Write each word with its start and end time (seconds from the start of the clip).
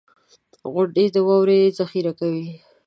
•غونډۍ 0.73 1.05
د 1.11 1.17
واورو 1.27 1.57
ذخېره 1.79 2.13
کوي. 2.19 2.47